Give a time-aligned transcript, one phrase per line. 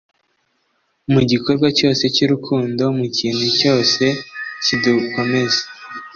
[1.11, 4.03] mu gikorwa cyose cy'urukundo, mu kintu cyose
[4.63, 5.61] kidukomeza,